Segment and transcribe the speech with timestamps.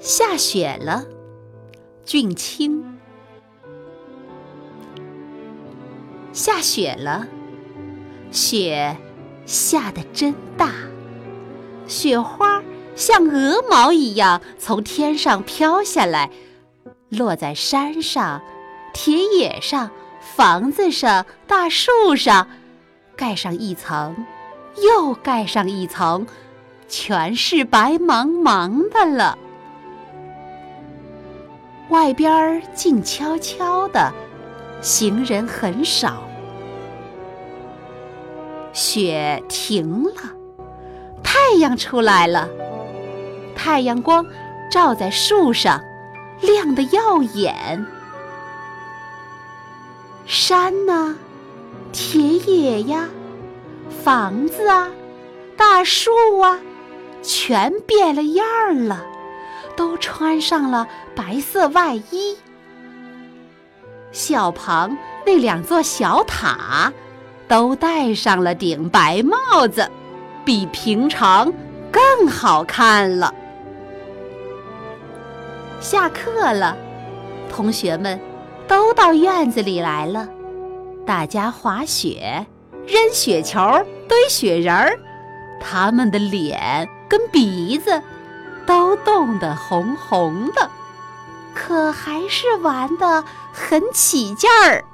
[0.00, 1.04] 下雪了，
[2.04, 2.98] 俊清。
[6.32, 7.26] 下雪了，
[8.30, 8.96] 雪
[9.44, 10.70] 下得真大，
[11.88, 12.62] 雪花
[12.94, 16.30] 像鹅毛一样从天上飘下来，
[17.08, 18.40] 落在山上、
[18.94, 19.90] 田野上、
[20.36, 22.48] 房子上、大树上，
[23.16, 24.14] 盖上一层，
[24.76, 26.24] 又盖上一层，
[26.86, 29.36] 全是白茫茫的了。
[31.90, 34.12] 外边静悄悄的，
[34.80, 36.22] 行人很少。
[38.72, 40.12] 雪停了，
[41.22, 42.48] 太阳出来了。
[43.56, 44.24] 太阳光
[44.70, 45.82] 照在树上，
[46.40, 47.86] 亮得耀眼。
[50.26, 51.16] 山呐，
[51.90, 53.08] 田野呀，
[54.04, 54.90] 房子啊，
[55.56, 56.60] 大树啊，
[57.22, 59.04] 全变了样儿了。
[60.00, 62.36] 穿上了白色外衣，
[64.12, 64.96] 小旁
[65.26, 66.92] 那两座小塔
[67.46, 69.90] 都戴上了顶白帽子，
[70.44, 71.52] 比平常
[71.90, 73.34] 更好看了。
[75.80, 76.76] 下课了，
[77.50, 78.18] 同学们
[78.66, 80.28] 都到院子里来了，
[81.06, 82.46] 大家滑雪、
[82.86, 83.60] 扔雪球、
[84.08, 84.98] 堆雪人儿，
[85.60, 88.02] 他们的脸跟鼻子。
[88.68, 90.70] 都冻得红红的，
[91.54, 94.84] 可还是玩得很起劲儿。